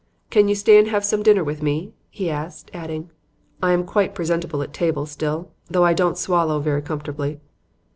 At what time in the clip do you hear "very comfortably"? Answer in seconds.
6.59-7.39